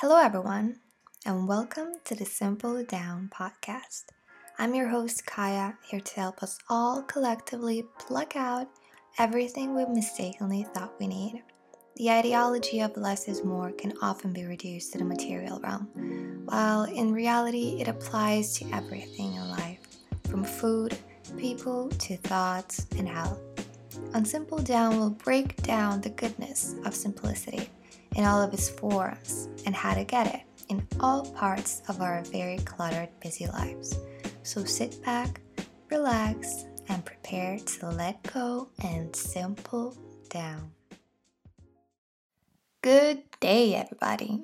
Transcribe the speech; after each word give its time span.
Hello, 0.00 0.16
everyone, 0.16 0.76
and 1.26 1.46
welcome 1.46 1.92
to 2.06 2.14
the 2.14 2.24
Simple 2.24 2.82
Down 2.84 3.30
podcast. 3.30 4.04
I'm 4.58 4.74
your 4.74 4.88
host, 4.88 5.26
Kaya, 5.26 5.76
here 5.90 6.00
to 6.00 6.14
help 6.14 6.42
us 6.42 6.58
all 6.70 7.02
collectively 7.02 7.84
pluck 7.98 8.34
out 8.34 8.66
everything 9.18 9.74
we 9.74 9.84
mistakenly 9.84 10.66
thought 10.72 10.98
we 10.98 11.06
need. 11.06 11.42
The 11.96 12.12
ideology 12.12 12.80
of 12.80 12.96
less 12.96 13.28
is 13.28 13.44
more 13.44 13.72
can 13.72 13.92
often 14.00 14.32
be 14.32 14.46
reduced 14.46 14.92
to 14.92 14.98
the 15.00 15.04
material 15.04 15.60
realm, 15.60 16.46
while 16.46 16.84
in 16.84 17.12
reality, 17.12 17.76
it 17.78 17.86
applies 17.86 18.54
to 18.54 18.70
everything 18.72 19.34
in 19.34 19.50
life 19.50 19.80
from 20.30 20.44
food, 20.44 20.96
people, 21.36 21.90
to 21.90 22.16
thoughts 22.16 22.86
and 22.96 23.06
health. 23.06 23.42
On 24.14 24.24
Simple 24.24 24.60
Down, 24.60 24.98
we'll 24.98 25.10
break 25.10 25.62
down 25.62 26.00
the 26.00 26.08
goodness 26.08 26.74
of 26.86 26.94
simplicity 26.94 27.68
in 28.16 28.24
all 28.24 28.42
of 28.42 28.52
its 28.52 28.68
forms 28.68 29.48
and 29.66 29.74
how 29.74 29.94
to 29.94 30.04
get 30.04 30.34
it 30.34 30.42
in 30.68 30.86
all 31.00 31.24
parts 31.32 31.82
of 31.88 32.00
our 32.00 32.22
very 32.24 32.58
cluttered, 32.58 33.08
busy 33.20 33.46
lives. 33.46 33.98
So 34.42 34.64
sit 34.64 35.02
back, 35.04 35.40
relax, 35.90 36.64
and 36.88 37.04
prepare 37.04 37.58
to 37.58 37.90
let 37.90 38.22
go 38.32 38.68
and 38.82 39.14
simple 39.14 39.96
down. 40.28 40.72
Good 42.82 43.22
day, 43.40 43.74
everybody. 43.74 44.42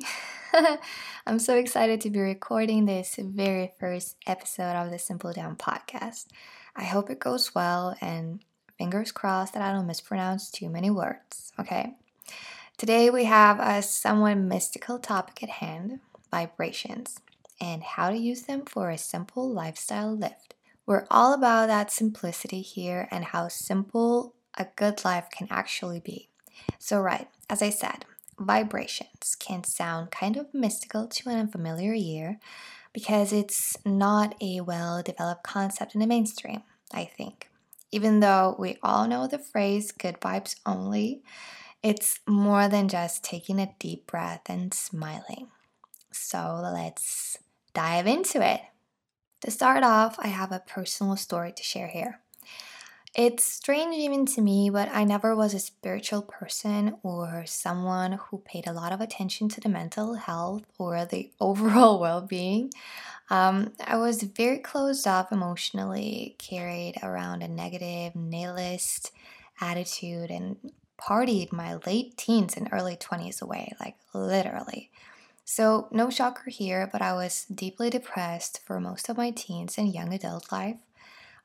I'm 1.26 1.38
so 1.38 1.56
excited 1.56 2.00
to 2.02 2.10
be 2.10 2.20
recording 2.20 2.84
this 2.84 3.16
very 3.18 3.72
first 3.80 4.16
episode 4.26 4.76
of 4.76 4.90
the 4.90 4.98
Simple 4.98 5.32
Down 5.32 5.56
podcast. 5.56 6.26
I 6.74 6.84
hope 6.84 7.08
it 7.08 7.18
goes 7.18 7.54
well 7.54 7.96
and 8.00 8.40
fingers 8.78 9.12
crossed 9.12 9.54
that 9.54 9.62
I 9.62 9.72
don't 9.72 9.86
mispronounce 9.86 10.50
too 10.50 10.68
many 10.68 10.90
words, 10.90 11.52
okay? 11.58 11.94
Today 12.78 13.08
we 13.08 13.24
have 13.24 13.58
a 13.58 13.80
somewhat 13.80 14.34
mystical 14.34 14.98
topic 14.98 15.42
at 15.42 15.48
hand 15.48 16.00
vibrations 16.30 17.20
and 17.58 17.82
how 17.82 18.10
to 18.10 18.18
use 18.18 18.42
them 18.42 18.66
for 18.66 18.90
a 18.90 18.98
simple 18.98 19.50
lifestyle 19.50 20.14
lift. 20.14 20.52
We're 20.84 21.06
all 21.10 21.32
about 21.32 21.68
that 21.68 21.90
simplicity 21.90 22.60
here 22.60 23.08
and 23.10 23.24
how 23.24 23.48
simple 23.48 24.34
a 24.58 24.66
good 24.76 25.06
life 25.06 25.28
can 25.32 25.48
actually 25.50 26.00
be. 26.00 26.28
So, 26.78 27.00
right, 27.00 27.28
as 27.48 27.62
I 27.62 27.70
said, 27.70 28.04
vibrations 28.38 29.36
can 29.38 29.64
sound 29.64 30.10
kind 30.10 30.36
of 30.36 30.52
mystical 30.52 31.06
to 31.06 31.30
an 31.30 31.38
unfamiliar 31.38 31.94
ear 31.94 32.38
because 32.92 33.32
it's 33.32 33.78
not 33.86 34.34
a 34.42 34.60
well 34.60 35.02
developed 35.02 35.44
concept 35.44 35.94
in 35.94 36.02
the 36.02 36.06
mainstream, 36.06 36.62
I 36.92 37.06
think. 37.06 37.48
Even 37.90 38.20
though 38.20 38.54
we 38.58 38.76
all 38.82 39.08
know 39.08 39.26
the 39.26 39.38
phrase 39.38 39.92
good 39.92 40.20
vibes 40.20 40.56
only, 40.66 41.22
it's 41.86 42.18
more 42.26 42.68
than 42.68 42.88
just 42.88 43.22
taking 43.22 43.60
a 43.60 43.72
deep 43.78 44.08
breath 44.08 44.42
and 44.48 44.74
smiling. 44.74 45.46
So 46.10 46.60
let's 46.60 47.38
dive 47.74 48.08
into 48.08 48.44
it. 48.44 48.60
To 49.42 49.52
start 49.52 49.84
off, 49.84 50.16
I 50.18 50.26
have 50.26 50.50
a 50.50 50.64
personal 50.66 51.14
story 51.14 51.52
to 51.52 51.62
share 51.62 51.86
here. 51.86 52.18
It's 53.14 53.44
strange 53.44 53.94
even 53.94 54.26
to 54.26 54.40
me, 54.40 54.68
but 54.68 54.88
I 54.92 55.04
never 55.04 55.36
was 55.36 55.54
a 55.54 55.60
spiritual 55.60 56.22
person 56.22 56.96
or 57.04 57.44
someone 57.46 58.12
who 58.14 58.38
paid 58.38 58.66
a 58.66 58.72
lot 58.72 58.90
of 58.90 59.00
attention 59.00 59.48
to 59.50 59.60
the 59.60 59.68
mental 59.68 60.14
health 60.14 60.64
or 60.78 61.04
the 61.04 61.30
overall 61.40 62.00
well 62.00 62.20
being. 62.20 62.72
Um, 63.30 63.74
I 63.86 63.96
was 63.96 64.24
very 64.24 64.58
closed 64.58 65.06
off 65.06 65.30
emotionally, 65.30 66.34
carried 66.38 66.96
around 67.04 67.42
a 67.42 67.48
negative, 67.48 68.16
nihilist 68.16 69.12
attitude, 69.60 70.32
and 70.32 70.56
partied 70.98 71.52
my 71.52 71.74
late 71.86 72.16
teens 72.16 72.56
and 72.56 72.68
early 72.72 72.96
20s 72.96 73.42
away, 73.42 73.72
like 73.80 73.96
literally. 74.14 74.90
So, 75.44 75.88
no 75.92 76.10
shocker 76.10 76.50
here, 76.50 76.88
but 76.90 77.02
I 77.02 77.12
was 77.12 77.44
deeply 77.44 77.88
depressed 77.88 78.60
for 78.64 78.80
most 78.80 79.08
of 79.08 79.16
my 79.16 79.30
teens 79.30 79.78
and 79.78 79.94
young 79.94 80.12
adult 80.12 80.50
life. 80.50 80.78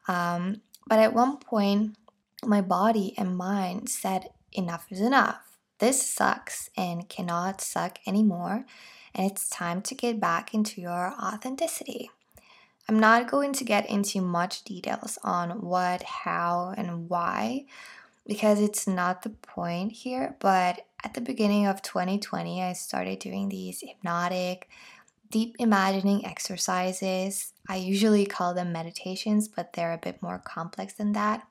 Um, 0.07 0.61
but 0.87 0.99
at 0.99 1.13
one 1.13 1.37
point, 1.37 1.95
my 2.43 2.61
body 2.61 3.13
and 3.17 3.37
mind 3.37 3.89
said, 3.89 4.29
enough 4.51 4.87
is 4.89 5.01
enough. 5.01 5.57
This 5.79 6.01
sucks 6.07 6.69
and 6.75 7.07
cannot 7.09 7.61
suck 7.61 7.99
anymore, 8.05 8.65
and 9.13 9.31
it's 9.31 9.49
time 9.49 9.81
to 9.83 9.95
get 9.95 10.19
back 10.19 10.53
into 10.53 10.81
your 10.81 11.13
authenticity. 11.21 12.09
I'm 12.89 12.99
not 12.99 13.29
going 13.29 13.53
to 13.53 13.63
get 13.63 13.89
into 13.89 14.21
much 14.21 14.63
details 14.63 15.17
on 15.23 15.61
what, 15.61 16.03
how, 16.03 16.73
and 16.75 17.09
why 17.09 17.65
because 18.27 18.59
it's 18.59 18.87
not 18.87 19.23
the 19.23 19.29
point 19.29 19.91
here, 19.91 20.35
but 20.39 20.85
at 21.03 21.13
the 21.13 21.21
beginning 21.21 21.65
of 21.65 21.81
2020, 21.81 22.61
I 22.61 22.73
started 22.73 23.19
doing 23.19 23.49
these 23.49 23.81
hypnotic, 23.81 24.69
deep 25.29 25.55
imagining 25.59 26.25
exercises. 26.25 27.53
I 27.67 27.77
usually 27.77 28.25
call 28.25 28.53
them 28.53 28.71
meditations, 28.71 29.47
but 29.47 29.73
they're 29.73 29.93
a 29.93 29.97
bit 29.97 30.21
more 30.21 30.39
complex 30.39 30.93
than 30.93 31.13
that. 31.13 31.47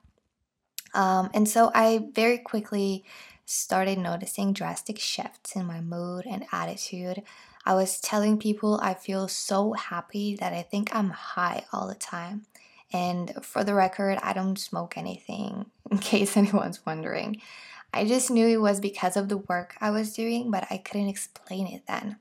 Um, 0.95 1.31
and 1.35 1.49
so 1.49 1.71
I 1.75 2.09
very 2.15 2.39
quickly 2.39 3.05
started 3.47 3.99
noticing 3.99 4.53
drastic 4.53 4.99
shifts 4.99 5.57
in 5.57 5.67
my 5.67 5.81
mood 5.81 6.25
and 6.27 6.45
attitude. 6.53 7.23
I 7.65 7.75
was 7.75 8.01
telling 8.01 8.39
people 8.39 8.79
I 8.83 8.95
feel 8.95 9.29
so 9.29 9.73
happy 9.73 10.37
that 10.37 10.53
I 10.53 10.63
think 10.63 10.95
I'm 10.95 11.11
high 11.11 11.65
all 11.73 11.89
the 11.89 11.95
time. 11.95 12.47
And 12.93 13.33
for 13.43 13.63
the 13.65 13.75
record, 13.75 14.19
I 14.23 14.33
don't 14.33 14.59
smoke 14.59 14.97
anything, 14.97 15.67
in 15.91 15.99
case 15.99 16.37
anyone's 16.37 16.85
wondering. 16.85 17.41
I 17.93 18.05
just 18.05 18.31
knew 18.31 18.47
it 18.47 18.61
was 18.61 18.81
because 18.81 19.17
of 19.17 19.29
the 19.29 19.39
work 19.39 19.77
I 19.81 19.91
was 19.91 20.13
doing, 20.13 20.51
but 20.51 20.67
I 20.71 20.79
couldn't 20.79 21.09
explain 21.09 21.67
it 21.67 21.83
then. 21.89 22.17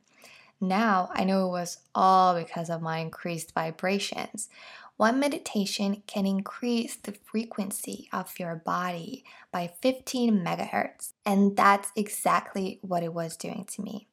Now 0.62 1.10
I 1.14 1.24
know 1.24 1.48
it 1.48 1.52
was 1.52 1.78
all 1.96 2.36
because 2.36 2.70
of 2.70 2.82
my 2.82 2.98
increased 2.98 3.54
vibrations. 3.54 4.50
One 4.98 5.20
meditation 5.20 6.04
can 6.08 6.26
increase 6.26 6.98
the 6.98 7.14
frequency 7.14 8.10
of 8.12 8.38
your 8.38 8.58
body 8.58 9.24
by 9.50 9.72
15 9.82 10.44
megahertz, 10.44 11.14
and 11.26 11.56
that's 11.56 11.90
exactly 11.96 12.80
what 12.82 13.04
it 13.04 13.14
was 13.14 13.38
doing 13.38 13.66
to 13.72 13.82
me. 13.82 14.10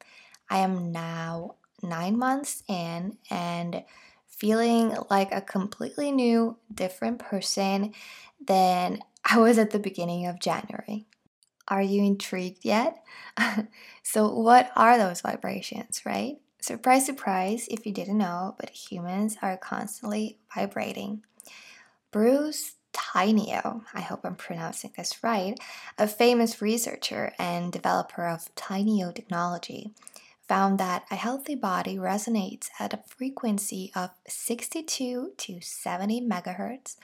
I 0.49 0.59
am 0.59 0.93
now 0.93 1.55
nine 1.83 2.17
months 2.17 2.63
in 2.69 3.17
and 3.29 3.83
feeling 4.37 4.95
like 5.09 5.31
a 5.31 5.41
completely 5.41 6.11
new, 6.11 6.57
different 6.73 7.19
person 7.19 7.93
than 8.45 8.99
I 9.25 9.39
was 9.39 9.57
at 9.57 9.71
the 9.71 9.79
beginning 9.79 10.27
of 10.27 10.39
January. 10.39 11.05
Are 11.67 11.81
you 11.81 12.03
intrigued 12.03 12.63
yet? 12.63 13.03
so, 14.03 14.33
what 14.33 14.71
are 14.75 14.97
those 14.97 15.21
vibrations, 15.21 16.03
right? 16.05 16.37
Surprise, 16.61 17.05
surprise, 17.05 17.67
if 17.69 17.85
you 17.85 17.91
didn't 17.91 18.17
know, 18.17 18.55
but 18.59 18.69
humans 18.69 19.37
are 19.41 19.57
constantly 19.57 20.37
vibrating. 20.53 21.23
Bruce 22.11 22.75
Tainio, 22.93 23.83
I 23.93 24.01
hope 24.01 24.21
I'm 24.23 24.35
pronouncing 24.35 24.91
this 24.95 25.23
right, 25.23 25.59
a 25.97 26.07
famous 26.07 26.61
researcher 26.61 27.33
and 27.37 27.71
developer 27.71 28.25
of 28.27 28.53
Tainio 28.55 29.13
technology, 29.13 29.91
found 30.47 30.79
that 30.79 31.05
a 31.11 31.15
healthy 31.15 31.55
body 31.55 31.97
resonates 31.97 32.69
at 32.79 32.93
a 32.93 33.03
frequency 33.05 33.91
of 33.95 34.11
62 34.27 35.33
to 35.37 35.61
70 35.61 36.21
megahertz. 36.21 36.95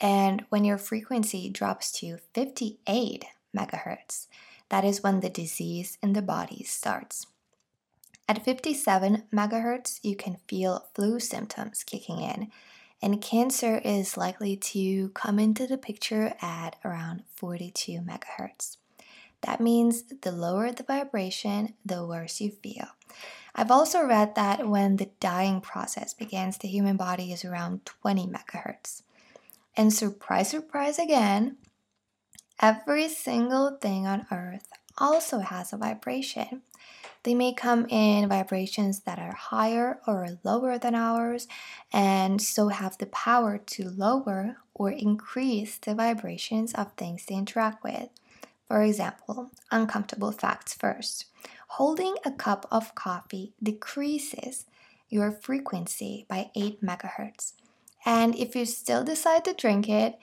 And 0.00 0.44
when 0.48 0.64
your 0.64 0.78
frequency 0.78 1.50
drops 1.50 1.92
to 2.00 2.18
58 2.32 3.24
megahertz, 3.56 4.28
that 4.68 4.84
is 4.84 5.02
when 5.02 5.20
the 5.20 5.28
disease 5.28 5.98
in 6.02 6.12
the 6.12 6.22
body 6.22 6.62
starts. 6.62 7.26
At 8.28 8.44
57 8.44 9.24
megahertz, 9.34 9.98
you 10.04 10.14
can 10.14 10.36
feel 10.46 10.86
flu 10.94 11.18
symptoms 11.18 11.82
kicking 11.82 12.20
in, 12.20 12.52
and 13.02 13.20
cancer 13.20 13.78
is 13.84 14.16
likely 14.16 14.56
to 14.56 15.08
come 15.08 15.40
into 15.40 15.66
the 15.66 15.78
picture 15.78 16.34
at 16.40 16.76
around 16.84 17.24
42 17.34 18.00
megahertz. 18.00 18.76
That 19.42 19.60
means 19.60 20.04
the 20.20 20.32
lower 20.32 20.72
the 20.72 20.82
vibration, 20.82 21.74
the 21.84 22.06
worse 22.06 22.40
you 22.40 22.50
feel. 22.50 22.88
I've 23.54 23.70
also 23.70 24.04
read 24.04 24.34
that 24.36 24.68
when 24.68 24.96
the 24.96 25.10
dying 25.18 25.60
process 25.60 26.14
begins, 26.14 26.58
the 26.58 26.68
human 26.68 26.96
body 26.96 27.32
is 27.32 27.44
around 27.44 27.84
20 27.84 28.26
megahertz. 28.26 29.02
And 29.76 29.92
surprise, 29.92 30.50
surprise 30.50 30.98
again, 30.98 31.56
every 32.60 33.08
single 33.08 33.76
thing 33.80 34.06
on 34.06 34.26
earth 34.30 34.68
also 34.98 35.40
has 35.40 35.72
a 35.72 35.76
vibration. 35.76 36.62
They 37.22 37.34
may 37.34 37.52
come 37.52 37.86
in 37.90 38.28
vibrations 38.28 39.00
that 39.00 39.18
are 39.18 39.34
higher 39.34 40.00
or 40.06 40.38
lower 40.42 40.78
than 40.78 40.94
ours, 40.94 41.46
and 41.92 42.40
so 42.40 42.68
have 42.68 42.96
the 42.96 43.06
power 43.06 43.58
to 43.58 43.90
lower 43.90 44.56
or 44.72 44.90
increase 44.90 45.76
the 45.76 45.94
vibrations 45.94 46.72
of 46.72 46.92
things 46.92 47.26
they 47.26 47.34
interact 47.34 47.84
with. 47.84 48.08
For 48.70 48.84
example, 48.84 49.50
uncomfortable 49.72 50.30
facts 50.30 50.74
first. 50.74 51.24
Holding 51.70 52.14
a 52.24 52.30
cup 52.30 52.68
of 52.70 52.94
coffee 52.94 53.52
decreases 53.60 54.66
your 55.08 55.32
frequency 55.32 56.24
by 56.28 56.52
8 56.54 56.80
megahertz. 56.80 57.54
And 58.06 58.36
if 58.36 58.54
you 58.54 58.64
still 58.66 59.02
decide 59.02 59.44
to 59.46 59.54
drink 59.54 59.88
it, 59.88 60.20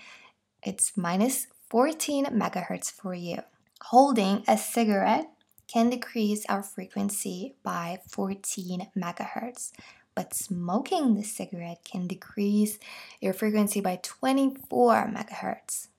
it's 0.64 0.96
minus 0.96 1.48
14 1.70 2.28
megahertz 2.28 2.90
for 2.90 3.14
you. 3.14 3.40
Holding 3.82 4.46
a 4.48 4.58
cigarette 4.58 5.28
can 5.68 5.90
decrease 5.90 6.46
our 6.46 6.64
frequency 6.64 7.56
by 7.64 8.00
14 8.08 8.88
megahertz, 8.96 9.74
but 10.16 10.34
smoking 10.34 11.16
the 11.16 11.24
cigarette 11.24 11.84
can 11.84 12.08
decrease 12.08 12.80
your 13.20 13.34
frequency 13.34 13.82
by 13.82 14.00
24 14.02 15.12
megahertz. 15.14 15.90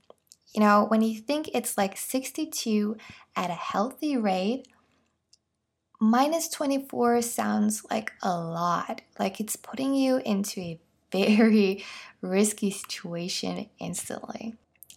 You 0.52 0.60
know, 0.60 0.86
when 0.88 1.02
you 1.02 1.18
think 1.18 1.50
it's 1.52 1.76
like 1.76 1.96
62 1.96 2.96
at 3.36 3.50
a 3.50 3.54
healthy 3.54 4.16
rate, 4.16 4.66
minus 6.00 6.48
24 6.48 7.22
sounds 7.22 7.84
like 7.90 8.12
a 8.22 8.38
lot. 8.38 9.02
Like 9.18 9.40
it's 9.40 9.56
putting 9.56 9.94
you 9.94 10.18
into 10.24 10.60
a 10.60 10.80
very 11.12 11.84
risky 12.20 12.70
situation 12.70 13.68
instantly. 13.78 14.54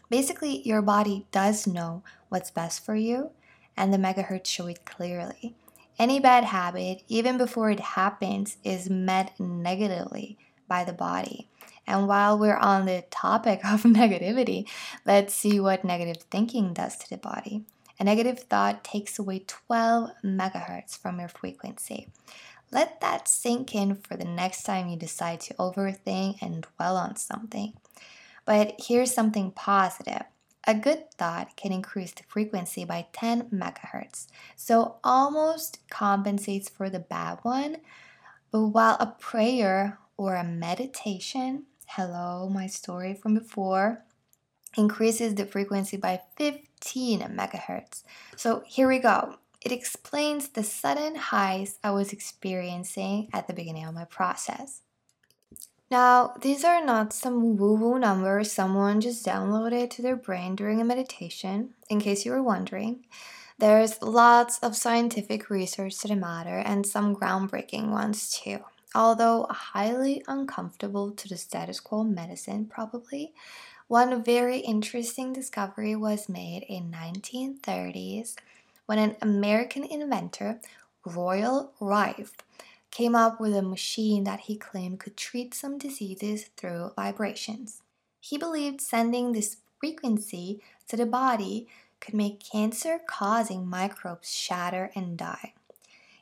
Basically, 0.09 0.61
your 0.67 0.81
body 0.81 1.25
does 1.31 1.65
know 1.65 2.03
what's 2.27 2.51
best 2.51 2.83
for 2.83 2.95
you, 2.95 3.31
and 3.77 3.93
the 3.93 3.97
megahertz 3.97 4.47
show 4.47 4.67
it 4.67 4.83
clearly. 4.83 5.55
Any 5.97 6.19
bad 6.19 6.43
habit, 6.45 7.03
even 7.07 7.37
before 7.37 7.71
it 7.71 7.79
happens, 7.79 8.57
is 8.63 8.89
met 8.89 9.39
negatively 9.39 10.37
by 10.67 10.83
the 10.83 10.93
body. 10.93 11.47
And 11.87 12.07
while 12.07 12.37
we're 12.37 12.57
on 12.57 12.85
the 12.85 13.03
topic 13.09 13.61
of 13.65 13.83
negativity, 13.83 14.67
let's 15.05 15.33
see 15.33 15.59
what 15.59 15.83
negative 15.83 16.23
thinking 16.29 16.73
does 16.73 16.97
to 16.97 17.09
the 17.09 17.17
body. 17.17 17.63
A 17.99 18.03
negative 18.03 18.39
thought 18.39 18.83
takes 18.83 19.19
away 19.19 19.43
12 19.45 20.09
megahertz 20.23 20.97
from 20.97 21.19
your 21.19 21.27
frequency. 21.27 22.09
Let 22.71 23.01
that 23.01 23.27
sink 23.27 23.75
in 23.75 23.95
for 23.95 24.15
the 24.15 24.25
next 24.25 24.63
time 24.63 24.87
you 24.87 24.95
decide 24.95 25.41
to 25.41 25.53
overthink 25.55 26.41
and 26.41 26.65
dwell 26.77 26.95
on 26.95 27.17
something. 27.17 27.73
But 28.45 28.81
here's 28.87 29.13
something 29.13 29.51
positive. 29.51 30.23
A 30.65 30.75
good 30.75 31.11
thought 31.11 31.55
can 31.57 31.71
increase 31.71 32.11
the 32.11 32.23
frequency 32.27 32.85
by 32.85 33.07
10 33.13 33.49
megahertz, 33.49 34.27
so 34.55 34.97
almost 35.03 35.79
compensates 35.89 36.69
for 36.69 36.89
the 36.89 36.99
bad 36.99 37.39
one. 37.41 37.77
But 38.51 38.67
while 38.67 38.97
a 38.99 39.07
prayer 39.07 39.99
or 40.17 40.35
a 40.35 40.43
meditation, 40.43 41.65
hello, 41.95 42.47
my 42.47 42.67
story 42.67 43.13
from 43.13 43.33
before, 43.33 44.01
increases 44.77 45.35
the 45.35 45.45
frequency 45.45 45.97
by 45.97 46.21
15 46.37 47.19
megahertz. 47.19 48.03
So 48.37 48.63
here 48.65 48.87
we 48.87 48.99
go. 48.99 49.35
It 49.61 49.73
explains 49.73 50.47
the 50.47 50.63
sudden 50.63 51.15
highs 51.15 51.79
I 51.83 51.91
was 51.91 52.13
experiencing 52.13 53.27
at 53.33 53.47
the 53.47 53.53
beginning 53.53 53.85
of 53.85 53.93
my 53.93 54.05
process. 54.05 54.81
Now, 55.89 56.33
these 56.41 56.63
are 56.63 56.83
not 56.83 57.11
some 57.11 57.57
woo 57.57 57.75
woo 57.75 57.99
numbers 57.99 58.53
someone 58.53 59.01
just 59.01 59.25
downloaded 59.25 59.89
to 59.89 60.01
their 60.01 60.15
brain 60.15 60.55
during 60.55 60.79
a 60.79 60.85
meditation, 60.85 61.73
in 61.89 61.99
case 61.99 62.25
you 62.25 62.31
were 62.31 62.41
wondering. 62.41 63.05
There's 63.59 64.01
lots 64.01 64.59
of 64.59 64.77
scientific 64.77 65.49
research 65.49 65.99
to 65.99 66.07
the 66.07 66.15
matter 66.15 66.57
and 66.57 66.87
some 66.87 67.13
groundbreaking 67.13 67.89
ones 67.89 68.31
too. 68.31 68.61
Although 68.93 69.47
highly 69.49 70.23
uncomfortable 70.27 71.11
to 71.11 71.29
the 71.29 71.37
status 71.37 71.79
quo 71.79 72.03
medicine, 72.03 72.65
probably. 72.65 73.33
One 73.87 74.23
very 74.23 74.59
interesting 74.59 75.33
discovery 75.33 75.95
was 75.95 76.29
made 76.29 76.63
in 76.63 76.91
1930s 76.91 78.35
when 78.85 78.99
an 78.99 79.15
American 79.21 79.83
inventor, 79.83 80.59
Royal 81.05 81.71
Rife, 81.79 82.35
came 82.89 83.15
up 83.15 83.39
with 83.39 83.55
a 83.55 83.61
machine 83.61 84.25
that 84.25 84.41
he 84.41 84.57
claimed 84.57 84.99
could 84.99 85.15
treat 85.15 85.53
some 85.53 85.77
diseases 85.77 86.49
through 86.57 86.91
vibrations. 86.95 87.81
He 88.19 88.37
believed 88.37 88.81
sending 88.81 89.31
this 89.31 89.57
frequency 89.79 90.61
to 90.87 90.97
the 90.97 91.05
body 91.05 91.67
could 92.01 92.13
make 92.13 92.43
cancer 92.51 92.99
causing 93.07 93.67
microbes 93.67 94.29
shatter 94.29 94.91
and 94.95 95.17
die. 95.17 95.53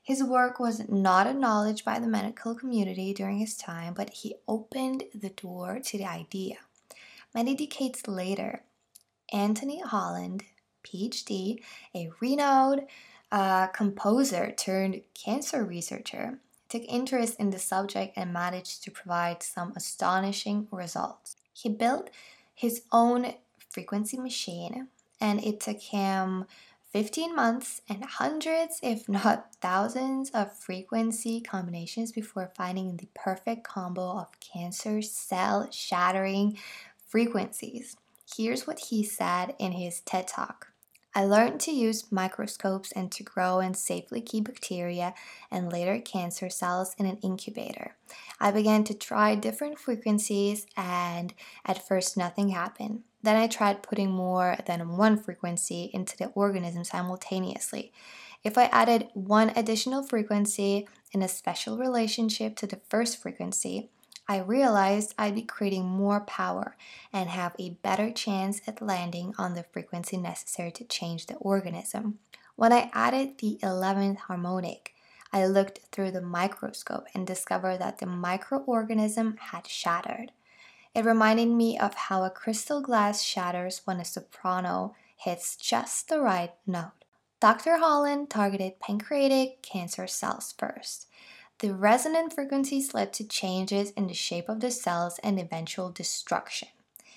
His 0.09 0.23
work 0.23 0.59
was 0.59 0.89
not 0.89 1.27
acknowledged 1.27 1.85
by 1.85 1.99
the 1.99 2.07
medical 2.07 2.55
community 2.55 3.13
during 3.13 3.37
his 3.37 3.55
time, 3.55 3.93
but 3.93 4.09
he 4.09 4.33
opened 4.47 5.03
the 5.13 5.29
door 5.29 5.79
to 5.85 5.97
the 5.99 6.05
idea. 6.05 6.55
Many 7.31 7.53
decades 7.53 8.07
later, 8.07 8.63
Anthony 9.31 9.81
Holland, 9.81 10.45
PhD, 10.83 11.61
a 11.93 12.09
renowned 12.19 12.87
uh, 13.31 13.67
composer 13.67 14.51
turned 14.51 15.01
cancer 15.13 15.63
researcher, 15.63 16.39
took 16.69 16.81
interest 16.87 17.39
in 17.39 17.51
the 17.51 17.59
subject 17.59 18.17
and 18.17 18.33
managed 18.33 18.83
to 18.85 18.89
provide 18.89 19.43
some 19.43 19.73
astonishing 19.75 20.67
results. 20.71 21.35
He 21.53 21.69
built 21.69 22.09
his 22.55 22.81
own 22.91 23.35
frequency 23.69 24.17
machine, 24.17 24.87
and 25.21 25.39
it 25.43 25.59
took 25.59 25.79
him 25.79 26.47
15 26.91 27.35
months 27.35 27.81
and 27.87 28.03
hundreds, 28.03 28.79
if 28.81 29.07
not 29.07 29.53
thousands, 29.61 30.31
of 30.31 30.57
frequency 30.57 31.39
combinations 31.39 32.11
before 32.11 32.51
finding 32.55 32.97
the 32.97 33.07
perfect 33.13 33.63
combo 33.63 34.17
of 34.17 34.39
cancer 34.39 35.01
cell 35.01 35.67
shattering 35.71 36.57
frequencies. 37.07 37.95
Here's 38.35 38.65
what 38.65 38.79
he 38.89 39.03
said 39.03 39.55
in 39.59 39.73
his 39.73 40.01
TED 40.01 40.27
Talk. 40.27 40.68
I 41.19 41.25
learned 41.25 41.59
to 41.61 41.71
use 41.71 42.13
microscopes 42.13 42.93
and 42.93 43.11
to 43.11 43.23
grow 43.23 43.59
and 43.59 43.75
safely 43.75 44.21
keep 44.21 44.45
bacteria 44.45 45.13
and 45.51 45.69
later 45.69 45.99
cancer 45.99 46.49
cells 46.49 46.95
in 46.97 47.05
an 47.05 47.17
incubator. 47.17 47.97
I 48.39 48.51
began 48.51 48.85
to 48.85 48.93
try 48.93 49.35
different 49.35 49.79
frequencies, 49.79 50.65
and 50.77 51.33
at 51.65 51.85
first, 51.85 52.15
nothing 52.15 52.49
happened. 52.49 53.01
Then 53.21 53.35
I 53.35 53.47
tried 53.47 53.83
putting 53.83 54.11
more 54.11 54.55
than 54.65 54.95
one 54.95 55.21
frequency 55.21 55.91
into 55.93 56.15
the 56.15 56.27
organism 56.35 56.85
simultaneously. 56.85 57.91
If 58.41 58.57
I 58.57 58.67
added 58.67 59.09
one 59.13 59.51
additional 59.57 60.03
frequency 60.03 60.87
in 61.11 61.21
a 61.21 61.27
special 61.27 61.77
relationship 61.77 62.55
to 62.55 62.65
the 62.65 62.79
first 62.87 63.21
frequency, 63.21 63.89
I 64.29 64.37
realized 64.37 65.15
I'd 65.17 65.33
be 65.33 65.41
creating 65.41 65.85
more 65.85 66.19
power 66.19 66.77
and 67.11 67.29
have 67.29 67.55
a 67.57 67.71
better 67.81 68.11
chance 68.11 68.61
at 68.67 68.79
landing 68.79 69.33
on 69.39 69.55
the 69.55 69.63
frequency 69.63 70.17
necessary 70.17 70.71
to 70.73 70.83
change 70.83 71.25
the 71.25 71.33
organism. 71.37 72.19
When 72.55 72.71
I 72.71 72.91
added 72.93 73.39
the 73.39 73.57
11th 73.63 74.17
harmonic, 74.17 74.93
I 75.33 75.47
looked 75.47 75.79
through 75.91 76.11
the 76.11 76.21
microscope 76.21 77.07
and 77.15 77.25
discovered 77.25 77.79
that 77.79 77.97
the 77.97 78.05
microorganism 78.05 79.39
had 79.39 79.65
shattered. 79.65 80.31
It 80.93 81.05
reminded 81.05 81.49
me 81.49 81.79
of 81.79 81.95
how 81.95 82.23
a 82.23 82.29
crystal 82.29 82.81
glass 82.81 83.23
shatters 83.23 83.81
when 83.85 83.99
a 83.99 84.05
soprano 84.05 84.95
hits 85.17 85.55
just 85.55 86.07
the 86.07 86.19
right 86.19 86.53
note. 86.67 86.91
Dr. 87.39 87.77
Holland 87.77 88.29
targeted 88.29 88.79
pancreatic 88.79 89.63
cancer 89.63 90.05
cells 90.05 90.53
first. 90.55 91.07
The 91.59 91.73
resonant 91.73 92.31
frequencies 92.31 92.93
led 92.93 93.11
to 93.13 93.27
changes 93.27 93.91
in 93.91 94.07
the 94.07 94.13
shape 94.13 94.47
of 94.47 94.61
the 94.61 94.71
cells 94.71 95.19
and 95.21 95.37
eventual 95.37 95.89
destruction. 95.91 96.69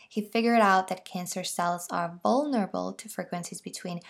He 0.09 0.21
figured 0.21 0.61
out 0.61 0.89
that 0.89 1.05
cancer 1.05 1.45
cells 1.45 1.87
are 1.93 2.19
vulnerable 2.25 2.93
to 2.93 3.09
frequencies 3.09 3.61
between 3.61 4.01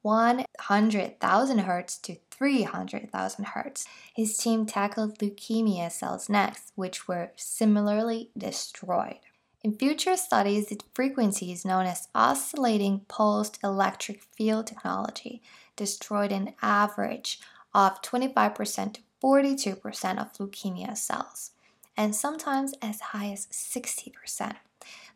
100,000 0.00 1.58
Hz 1.58 2.02
to 2.02 2.16
300,000 2.30 3.44
Hz. 3.44 3.86
His 4.14 4.38
team 4.38 4.64
tackled 4.64 5.18
leukemia 5.18 5.92
cells 5.92 6.30
next, 6.30 6.72
which 6.74 7.06
were 7.06 7.32
similarly 7.36 8.30
destroyed. 8.36 9.20
In 9.62 9.76
future 9.76 10.16
studies, 10.16 10.68
the 10.68 10.80
frequencies 10.94 11.66
known 11.66 11.84
as 11.84 12.08
oscillating 12.14 13.04
pulsed 13.08 13.58
electric 13.62 14.22
field 14.22 14.68
technology 14.68 15.42
destroyed 15.76 16.32
an 16.32 16.54
average 16.62 17.40
of 17.74 18.00
25% 18.00 18.94
to 18.94 19.00
42% 19.22 20.18
of 20.18 20.32
leukemia 20.34 20.96
cells, 20.96 21.52
and 21.96 22.14
sometimes 22.16 22.74
as 22.82 23.00
high 23.00 23.30
as 23.30 23.46
60%. 23.46 24.56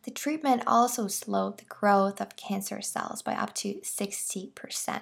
The 0.04 0.10
treatment 0.12 0.62
also 0.66 1.08
slowed 1.08 1.58
the 1.58 1.64
growth 1.64 2.20
of 2.20 2.36
cancer 2.36 2.80
cells 2.80 3.22
by 3.22 3.34
up 3.34 3.54
to 3.56 3.80
60%. 3.82 5.00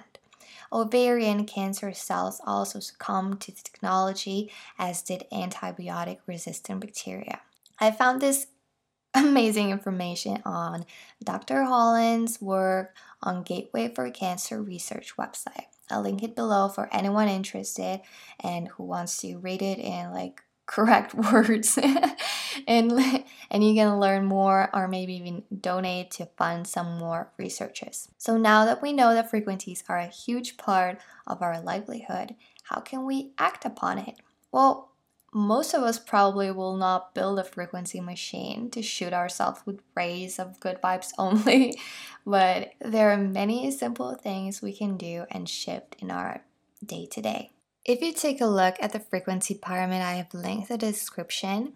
Ovarian 0.73 1.45
cancer 1.45 1.93
cells 1.93 2.41
also 2.45 2.79
succumbed 2.79 3.39
to 3.41 3.51
the 3.51 3.61
technology, 3.61 4.51
as 4.79 5.03
did 5.03 5.25
antibiotic 5.31 6.17
resistant 6.25 6.81
bacteria. 6.81 7.41
I 7.79 7.91
found 7.91 8.19
this 8.19 8.47
amazing 9.13 9.69
information 9.69 10.41
on 10.43 10.85
Dr. 11.23 11.63
Holland's 11.63 12.41
work 12.41 12.95
on 13.21 13.43
Gateway 13.43 13.93
for 13.93 14.09
Cancer 14.09 14.61
Research 14.61 15.15
website. 15.17 15.67
I'll 15.89 16.01
link 16.01 16.23
it 16.23 16.35
below 16.35 16.67
for 16.69 16.89
anyone 16.91 17.27
interested 17.27 18.01
and 18.39 18.67
who 18.69 18.83
wants 18.83 19.17
to 19.17 19.37
read 19.37 19.61
it 19.61 19.79
in 19.79 20.11
like 20.11 20.41
correct 20.65 21.13
words 21.13 21.77
and 22.67 22.91
and 23.51 23.63
you 23.63 23.75
can 23.75 23.99
learn 23.99 24.25
more 24.25 24.69
or 24.73 24.87
maybe 24.87 25.13
even 25.13 25.43
donate 25.61 26.09
to 26.11 26.25
fund 26.37 26.67
some 26.67 26.97
more 26.97 27.29
researches. 27.37 28.07
So 28.17 28.37
now 28.37 28.65
that 28.65 28.81
we 28.81 28.91
know 28.91 29.13
that 29.13 29.29
frequencies 29.29 29.83
are 29.87 29.99
a 29.99 30.07
huge 30.07 30.57
part 30.57 30.99
of 31.27 31.43
our 31.43 31.61
livelihood, 31.61 32.35
how 32.63 32.79
can 32.79 33.05
we 33.05 33.31
act 33.37 33.63
upon 33.63 33.99
it? 33.99 34.15
Well, 34.51 34.94
most 35.35 35.73
of 35.73 35.83
us 35.83 35.99
probably 35.99 36.49
will 36.49 36.77
not 36.77 37.13
build 37.13 37.37
a 37.37 37.43
frequency 37.43 37.99
machine 37.99 38.69
to 38.71 38.81
shoot 38.81 39.11
ourselves 39.11 39.59
with 39.65 39.81
rays 39.93 40.39
of 40.39 40.61
good 40.61 40.81
vibes 40.81 41.11
only, 41.17 41.77
but 42.25 42.71
there 42.79 43.11
are 43.11 43.17
many 43.17 43.69
simple 43.69 44.15
things 44.15 44.61
we 44.61 44.71
can 44.71 44.95
do 44.95 45.25
and 45.29 45.49
shift 45.49 45.97
in 45.99 46.09
our 46.09 46.41
day 46.85 47.05
to 47.11 47.21
day. 47.21 47.51
If 47.83 48.01
you 48.01 48.13
take 48.13 48.39
a 48.39 48.45
look 48.45 48.75
at 48.79 48.93
the 48.93 48.99
frequency 48.99 49.55
pyramid, 49.55 50.01
I 50.01 50.13
have 50.13 50.33
linked 50.33 50.69
the 50.69 50.77
description 50.77 51.73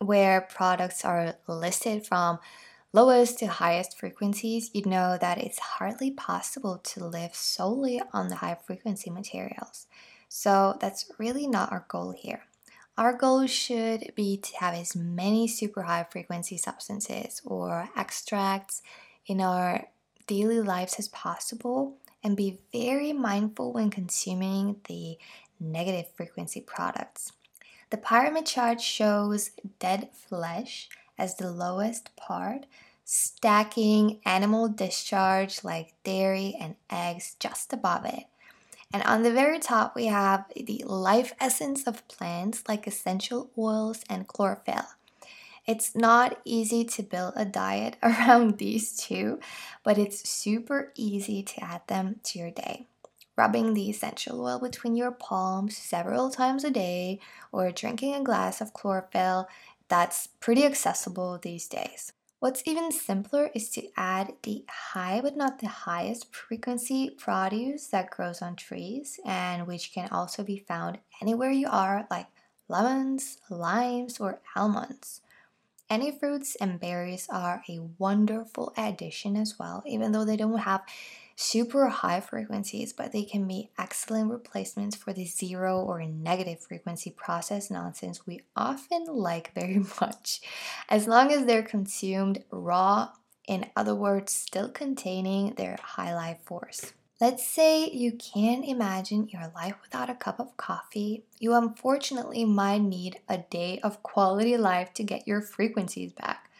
where 0.00 0.40
products 0.40 1.04
are 1.04 1.36
listed 1.46 2.04
from 2.04 2.40
lowest 2.92 3.38
to 3.38 3.46
highest 3.46 3.96
frequencies, 3.96 4.68
you'd 4.74 4.84
know 4.86 5.16
that 5.16 5.38
it's 5.38 5.60
hardly 5.60 6.10
possible 6.10 6.78
to 6.78 7.04
live 7.04 7.36
solely 7.36 8.02
on 8.12 8.28
the 8.28 8.36
high 8.36 8.56
frequency 8.66 9.10
materials. 9.10 9.86
So 10.28 10.76
that's 10.80 11.08
really 11.18 11.46
not 11.46 11.70
our 11.70 11.84
goal 11.88 12.12
here. 12.18 12.42
Our 12.98 13.12
goal 13.14 13.46
should 13.46 14.12
be 14.14 14.36
to 14.36 14.56
have 14.58 14.74
as 14.74 14.94
many 14.94 15.48
super 15.48 15.82
high 15.82 16.06
frequency 16.10 16.56
substances 16.56 17.40
or 17.44 17.88
extracts 17.96 18.82
in 19.26 19.40
our 19.40 19.86
daily 20.26 20.60
lives 20.60 20.96
as 20.98 21.08
possible 21.08 21.96
and 22.22 22.36
be 22.36 22.58
very 22.72 23.12
mindful 23.12 23.72
when 23.72 23.90
consuming 23.90 24.76
the 24.88 25.18
negative 25.58 26.12
frequency 26.14 26.60
products. 26.60 27.32
The 27.90 27.96
pyramid 27.96 28.46
chart 28.46 28.80
shows 28.80 29.50
dead 29.78 30.10
flesh 30.12 30.88
as 31.18 31.36
the 31.36 31.50
lowest 31.50 32.14
part, 32.16 32.66
stacking 33.04 34.20
animal 34.24 34.68
discharge 34.68 35.64
like 35.64 35.94
dairy 36.04 36.56
and 36.60 36.76
eggs 36.88 37.36
just 37.40 37.72
above 37.72 38.04
it. 38.04 38.24
And 38.92 39.02
on 39.04 39.22
the 39.22 39.32
very 39.32 39.60
top, 39.60 39.94
we 39.94 40.06
have 40.06 40.46
the 40.56 40.82
life 40.84 41.32
essence 41.40 41.86
of 41.86 42.06
plants 42.08 42.64
like 42.68 42.86
essential 42.86 43.50
oils 43.56 44.04
and 44.08 44.26
chlorophyll. 44.26 44.86
It's 45.66 45.94
not 45.94 46.40
easy 46.44 46.84
to 46.84 47.02
build 47.02 47.34
a 47.36 47.44
diet 47.44 47.96
around 48.02 48.58
these 48.58 48.96
two, 48.96 49.38
but 49.84 49.98
it's 49.98 50.28
super 50.28 50.92
easy 50.96 51.42
to 51.42 51.64
add 51.64 51.82
them 51.86 52.20
to 52.24 52.38
your 52.38 52.50
day. 52.50 52.86
Rubbing 53.36 53.74
the 53.74 53.88
essential 53.88 54.44
oil 54.44 54.58
between 54.58 54.96
your 54.96 55.12
palms 55.12 55.76
several 55.76 56.30
times 56.30 56.64
a 56.64 56.70
day 56.70 57.20
or 57.52 57.70
drinking 57.70 58.14
a 58.14 58.24
glass 58.24 58.60
of 58.60 58.72
chlorophyll, 58.72 59.48
that's 59.88 60.26
pretty 60.40 60.64
accessible 60.64 61.38
these 61.38 61.68
days. 61.68 62.12
What's 62.40 62.62
even 62.64 62.90
simpler 62.90 63.50
is 63.54 63.68
to 63.72 63.88
add 63.98 64.32
the 64.44 64.64
high 64.68 65.20
but 65.20 65.36
not 65.36 65.58
the 65.58 65.68
highest 65.68 66.34
frequency 66.34 67.10
produce 67.10 67.88
that 67.88 68.10
grows 68.10 68.40
on 68.40 68.56
trees 68.56 69.20
and 69.26 69.66
which 69.66 69.92
can 69.92 70.08
also 70.08 70.42
be 70.42 70.58
found 70.58 70.98
anywhere 71.20 71.50
you 71.50 71.68
are, 71.68 72.06
like 72.10 72.28
lemons, 72.66 73.38
limes, 73.50 74.18
or 74.20 74.40
almonds. 74.56 75.20
Any 75.90 76.10
fruits 76.10 76.56
and 76.56 76.80
berries 76.80 77.28
are 77.28 77.62
a 77.68 77.80
wonderful 77.98 78.72
addition 78.74 79.36
as 79.36 79.58
well, 79.58 79.82
even 79.86 80.12
though 80.12 80.24
they 80.24 80.38
don't 80.38 80.60
have 80.60 80.82
super 81.40 81.88
high 81.88 82.20
frequencies, 82.20 82.92
but 82.92 83.12
they 83.12 83.24
can 83.24 83.48
be 83.48 83.70
excellent 83.78 84.30
replacements 84.30 84.94
for 84.94 85.14
the 85.14 85.24
zero 85.24 85.80
or 85.80 86.04
negative 86.04 86.60
frequency 86.60 87.10
process 87.10 87.70
nonsense 87.70 88.26
we 88.26 88.42
often 88.54 89.06
like 89.06 89.52
very 89.54 89.82
much, 90.00 90.42
as 90.88 91.08
long 91.08 91.32
as 91.32 91.46
they're 91.46 91.62
consumed 91.62 92.44
raw, 92.50 93.08
in 93.48 93.66
other 93.74 93.94
words, 93.94 94.32
still 94.32 94.68
containing 94.68 95.54
their 95.54 95.78
high 95.82 96.14
life 96.14 96.38
force. 96.44 96.92
Let's 97.22 97.46
say 97.46 97.88
you 97.88 98.12
can't 98.12 98.64
imagine 98.64 99.28
your 99.28 99.50
life 99.54 99.76
without 99.82 100.10
a 100.10 100.14
cup 100.14 100.40
of 100.40 100.56
coffee. 100.58 101.24
You 101.38 101.54
unfortunately 101.54 102.44
might 102.44 102.82
need 102.82 103.20
a 103.28 103.38
day 103.38 103.80
of 103.82 104.02
quality 104.02 104.56
life 104.56 104.92
to 104.94 105.02
get 105.02 105.26
your 105.26 105.40
frequencies 105.40 106.12
back. 106.12 106.50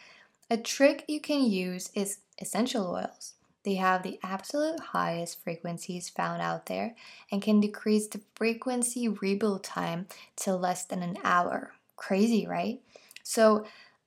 A 0.49 0.57
trick 0.57 1.05
you 1.07 1.21
can 1.21 1.43
use 1.43 1.91
is 1.95 2.19
essential 2.39 2.91
oils. 2.91 3.35
They 3.63 3.75
have 3.75 4.03
the 4.03 4.19
absolute 4.23 4.79
highest 4.79 5.43
frequencies 5.43 6.09
found 6.09 6.41
out 6.41 6.65
there 6.65 6.95
and 7.31 7.41
can 7.41 7.59
decrease 7.59 8.07
the 8.07 8.21
frequency 8.35 9.07
rebuild 9.07 9.63
time 9.63 10.07
to 10.37 10.55
less 10.55 10.85
than 10.85 11.03
an 11.03 11.17
hour. 11.23 11.73
Crazy, 11.95 12.47
right? 12.47 12.81
So, 13.23 13.65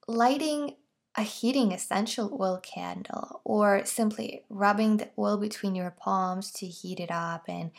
lighting 0.08 0.74
a 1.16 1.22
heating 1.22 1.72
essential 1.72 2.36
oil 2.40 2.58
candle 2.62 3.40
or 3.44 3.84
simply 3.84 4.42
rubbing 4.48 4.96
the 4.96 5.10
oil 5.18 5.36
between 5.36 5.74
your 5.74 5.92
palms 5.92 6.50
to 6.50 6.66
heat 6.66 6.98
it 6.98 7.10
up 7.10 7.44
and 7.48 7.70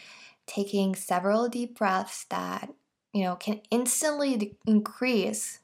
taking 0.47 0.95
several 0.95 1.49
deep 1.49 1.77
breaths 1.77 2.25
that 2.29 2.69
you 3.13 3.23
know 3.23 3.35
can 3.35 3.59
instantly 3.71 4.55
increase 4.65 5.59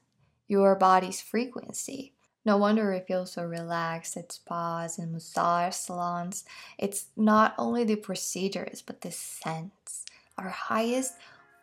your 0.48 0.76
body's 0.76 1.22
frequency 1.22 2.14
no 2.44 2.58
wonder 2.58 2.92
it 2.92 3.06
feels 3.08 3.34
so 3.34 3.44
relaxed 3.46 4.18
at 4.18 4.32
spas 4.32 4.98
and 4.98 5.12
massage 5.12 5.76
salons. 5.76 6.44
It's 6.78 7.08
not 7.16 7.54
only 7.58 7.84
the 7.84 7.96
procedures, 7.96 8.82
but 8.82 9.02
the 9.02 9.12
scents. 9.12 10.06
Our 10.38 10.50
highest 10.50 11.14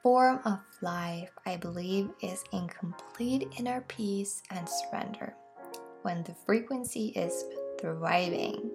form 0.03 0.41
of 0.45 0.61
life, 0.81 1.31
I 1.45 1.57
believe, 1.57 2.11
is 2.23 2.45
in 2.53 2.69
complete 2.69 3.49
inner 3.59 3.85
peace 3.89 4.43
and 4.51 4.69
surrender 4.69 5.35
when 6.03 6.23
the 6.23 6.35
frequency 6.47 7.09
is 7.09 7.45
thriving. 7.81 8.71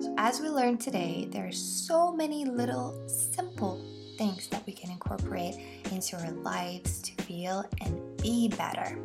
So, 0.00 0.14
as 0.18 0.40
we 0.40 0.48
learned 0.48 0.80
today, 0.80 1.28
there 1.30 1.46
are 1.46 1.52
so 1.52 2.12
many 2.12 2.44
little 2.44 3.08
simple 3.08 3.80
things 4.18 4.48
that 4.48 4.66
we 4.66 4.72
can 4.72 4.90
incorporate 4.90 5.54
into 5.90 6.16
our 6.16 6.30
lives 6.32 7.00
to 7.02 7.22
feel 7.22 7.64
and 7.80 8.16
be 8.20 8.48
better 8.48 8.98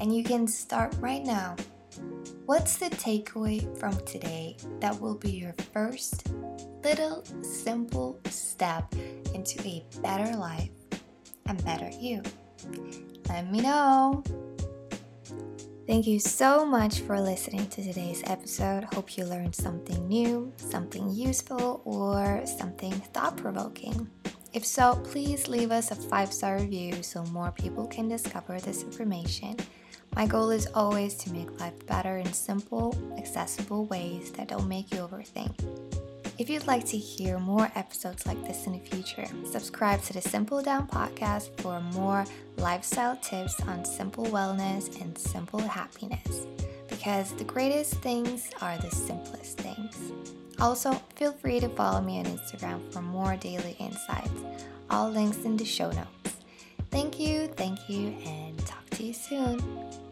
and 0.00 0.14
you 0.14 0.22
can 0.22 0.46
start 0.46 0.94
right 1.00 1.24
now. 1.24 1.56
What's 2.46 2.76
the 2.76 2.90
takeaway 2.90 3.76
from 3.78 3.96
today 4.04 4.56
that 4.80 5.00
will 5.00 5.16
be 5.16 5.30
your 5.30 5.54
first 5.72 6.28
little 6.84 7.24
simple 7.42 8.20
step 8.26 8.94
into 9.34 9.60
a 9.66 9.84
better 10.00 10.36
life 10.36 10.70
and 11.46 11.64
better 11.64 11.90
you? 11.98 12.22
Let 13.28 13.50
me 13.50 13.60
know. 13.60 14.22
Thank 15.86 16.06
you 16.08 16.18
so 16.18 16.66
much 16.66 17.00
for 17.00 17.20
listening 17.20 17.68
to 17.68 17.82
today's 17.82 18.22
episode. 18.26 18.84
Hope 18.92 19.16
you 19.16 19.24
learned 19.24 19.54
something 19.54 20.08
new, 20.08 20.52
something 20.56 21.10
useful, 21.10 21.80
or 21.84 22.42
something 22.44 22.92
thought 22.92 23.36
provoking. 23.36 24.10
If 24.52 24.66
so, 24.66 24.96
please 25.04 25.46
leave 25.46 25.70
us 25.70 25.92
a 25.92 25.94
five 25.94 26.32
star 26.32 26.58
review 26.58 27.02
so 27.02 27.22
more 27.26 27.52
people 27.52 27.86
can 27.86 28.08
discover 28.08 28.58
this 28.58 28.82
information. 28.82 29.56
My 30.16 30.26
goal 30.26 30.48
is 30.48 30.66
always 30.74 31.14
to 31.16 31.30
make 31.30 31.60
life 31.60 31.86
better 31.86 32.16
in 32.16 32.32
simple, 32.32 32.96
accessible 33.18 33.84
ways 33.84 34.32
that 34.32 34.48
don't 34.48 34.66
make 34.66 34.90
you 34.90 35.00
overthink. 35.00 35.52
If 36.38 36.48
you'd 36.48 36.66
like 36.66 36.86
to 36.86 36.96
hear 36.96 37.38
more 37.38 37.70
episodes 37.74 38.26
like 38.26 38.42
this 38.46 38.66
in 38.66 38.72
the 38.72 38.78
future, 38.78 39.26
subscribe 39.44 40.02
to 40.04 40.14
the 40.14 40.22
Simple 40.22 40.62
Down 40.62 40.88
podcast 40.88 41.50
for 41.60 41.82
more 41.82 42.24
lifestyle 42.56 43.18
tips 43.18 43.60
on 43.68 43.84
simple 43.84 44.24
wellness 44.24 44.98
and 45.02 45.16
simple 45.18 45.60
happiness. 45.60 46.46
Because 46.88 47.32
the 47.32 47.44
greatest 47.44 47.96
things 47.96 48.50
are 48.62 48.78
the 48.78 48.90
simplest 48.90 49.58
things. 49.58 50.12
Also, 50.58 50.94
feel 51.14 51.32
free 51.32 51.60
to 51.60 51.68
follow 51.68 52.00
me 52.00 52.20
on 52.20 52.24
Instagram 52.24 52.80
for 52.90 53.02
more 53.02 53.36
daily 53.36 53.76
insights. 53.78 54.30
All 54.88 55.10
links 55.10 55.44
in 55.44 55.58
the 55.58 55.64
show 55.66 55.90
notes. 55.90 56.36
Thank 56.90 57.20
you, 57.20 57.48
thank 57.48 57.90
you, 57.90 58.16
and 58.24 58.58
talk 58.66 58.88
to 58.90 59.02
you 59.02 59.12
soon. 59.12 60.05